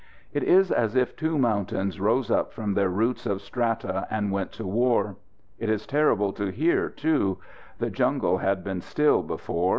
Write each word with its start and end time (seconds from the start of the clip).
It 0.33 0.41
is 0.41 0.71
as 0.71 0.95
if 0.95 1.15
two 1.15 1.37
mountains 1.37 1.99
rose 1.99 2.31
up 2.31 2.51
from 2.53 2.73
their 2.73 2.89
roots 2.89 3.27
of 3.27 3.39
strata 3.39 4.07
and 4.09 4.31
went 4.31 4.51
to 4.53 4.65
war. 4.65 5.17
It 5.59 5.69
is 5.69 5.85
terrible 5.85 6.33
to 6.33 6.47
hear, 6.49 6.89
too. 6.89 7.37
The 7.77 7.91
jungle 7.91 8.39
had 8.39 8.63
been 8.63 8.81
still 8.81 9.21
before. 9.21 9.69